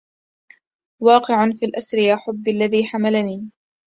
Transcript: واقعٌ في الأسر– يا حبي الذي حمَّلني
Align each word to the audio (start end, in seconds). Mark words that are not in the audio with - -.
واقعٌ 1.03 1.51
في 1.59 1.65
الأسر– 1.65 1.97
يا 2.09 2.15
حبي 2.15 2.51
الذي 2.51 2.87
حمَّلني 2.87 3.49